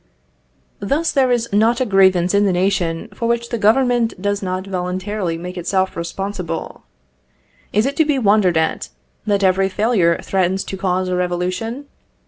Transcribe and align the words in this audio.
Thus, 0.79 1.11
there 1.11 1.29
is 1.31 1.47
not 1.53 1.79
a 1.79 1.85
grievance 1.85 2.33
in 2.33 2.45
the 2.45 2.51
nation 2.51 3.07
for 3.13 3.27
which 3.27 3.49
the 3.49 3.59
Government 3.59 4.19
does 4.19 4.41
not 4.41 4.65
voluntarily 4.65 5.37
make 5.37 5.59
itself 5.59 5.95
responsible. 5.95 6.81
Is 7.71 7.85
it 7.85 7.95
to 7.97 8.05
be 8.05 8.17
wondered 8.17 8.57
at 8.57 8.89
that 9.27 9.43
every 9.43 9.69
failure 9.69 10.17
threatens 10.23 10.63
to 10.63 10.75
cause 10.77 11.07
a 11.07 11.15
revolution? 11.15 11.85